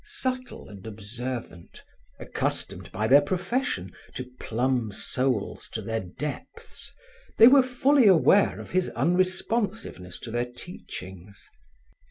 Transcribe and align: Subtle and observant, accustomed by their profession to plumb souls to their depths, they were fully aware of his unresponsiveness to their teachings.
Subtle 0.03 0.67
and 0.67 0.87
observant, 0.87 1.83
accustomed 2.19 2.91
by 2.91 3.05
their 3.07 3.21
profession 3.21 3.93
to 4.15 4.27
plumb 4.39 4.91
souls 4.91 5.69
to 5.73 5.79
their 5.83 5.99
depths, 5.99 6.91
they 7.37 7.47
were 7.47 7.61
fully 7.61 8.07
aware 8.07 8.59
of 8.59 8.71
his 8.71 8.89
unresponsiveness 8.95 10.19
to 10.21 10.31
their 10.31 10.51
teachings. 10.51 11.47